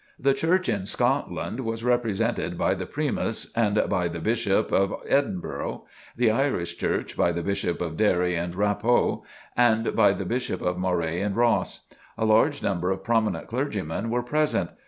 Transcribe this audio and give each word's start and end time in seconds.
The 0.17 0.33
Church 0.33 0.67
in 0.67 0.87
Scotland 0.87 1.59
was 1.59 1.83
represented 1.83 2.57
by 2.57 2.73
the 2.73 2.87
Primus 2.87 3.51
and 3.55 3.83
by 3.87 4.07
the 4.07 4.19
Bishop 4.19 4.71
of 4.71 4.95
Edinburgh; 5.07 5.83
the 6.17 6.31
Irish 6.31 6.79
Church 6.79 7.15
by 7.15 7.31
the 7.31 7.43
Bishop 7.43 7.79
of 7.81 7.97
Derry 7.97 8.33
and 8.35 8.55
Raphoe 8.55 9.21
and 9.55 9.95
by 9.95 10.13
the 10.13 10.25
Bishop 10.25 10.59
of 10.63 10.79
Moray 10.79 11.21
and 11.21 11.35
Ross. 11.35 11.81
A 12.17 12.25
large 12.25 12.63
number 12.63 12.89
of 12.89 13.03
prominent 13.03 13.45
clergymen 13.45 14.09
were 14.09 14.23
present. 14.23 14.71